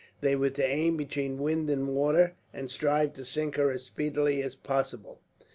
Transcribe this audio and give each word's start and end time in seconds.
They 0.21 0.35
were 0.35 0.49
to 0.49 0.65
aim 0.65 0.97
between 0.97 1.37
wind 1.37 1.69
and 1.69 1.87
water, 1.89 2.35
and 2.51 2.71
strive 2.71 3.13
to 3.13 3.23
sink 3.23 3.57
her 3.57 3.69
as 3.69 3.83
speedily 3.83 4.41
as 4.41 4.55
possible. 4.55 5.19